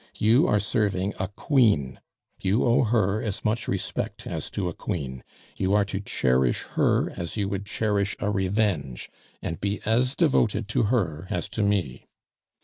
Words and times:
You 0.17 0.47
are 0.47 0.59
serving 0.59 1.13
a 1.19 1.27
queen; 1.27 1.99
you 2.39 2.65
owe 2.65 2.85
her 2.85 3.21
as 3.21 3.45
much 3.45 3.67
respect 3.67 4.25
as 4.25 4.49
to 4.49 4.67
a 4.67 4.73
queen; 4.73 5.23
you 5.57 5.75
are 5.75 5.85
to 5.85 5.99
cherish 5.99 6.63
her 6.73 7.11
as 7.11 7.37
you 7.37 7.47
would 7.49 7.67
cherish 7.67 8.15
a 8.17 8.31
revenge, 8.31 9.11
and 9.43 9.61
be 9.61 9.79
as 9.85 10.15
devoted 10.15 10.67
to 10.69 10.83
her 10.89 11.27
as 11.29 11.47
to 11.49 11.61
me. 11.61 12.07